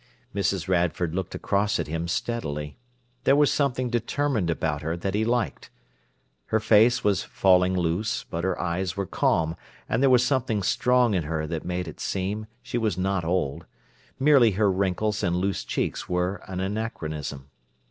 Mrs. 0.33 0.67
Radford 0.67 1.13
looked 1.13 1.35
across 1.35 1.79
at 1.79 1.85
him 1.85 2.07
steadily. 2.07 2.75
There 3.23 3.35
was 3.35 3.51
something 3.53 3.91
determined 3.91 4.49
about 4.49 4.81
her 4.81 4.97
that 4.97 5.13
he 5.13 5.23
liked. 5.23 5.69
Her 6.47 6.59
face 6.59 7.03
was 7.03 7.21
falling 7.21 7.75
loose, 7.77 8.23
but 8.23 8.43
her 8.43 8.59
eyes 8.59 8.97
were 8.97 9.05
calm, 9.05 9.55
and 9.87 10.01
there 10.01 10.09
was 10.09 10.25
something 10.25 10.63
strong 10.63 11.13
in 11.13 11.25
her 11.25 11.45
that 11.45 11.65
made 11.65 11.87
it 11.87 11.99
seem 11.99 12.47
she 12.63 12.79
was 12.79 12.97
not 12.97 13.23
old; 13.23 13.67
merely 14.19 14.53
her 14.53 14.71
wrinkles 14.71 15.21
and 15.21 15.35
loose 15.35 15.63
cheeks 15.63 16.09
were 16.09 16.37
an 16.47 16.59
anachronism. 16.59 17.51